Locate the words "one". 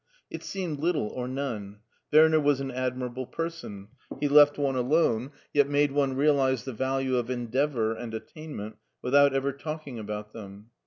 4.57-4.75, 5.91-6.15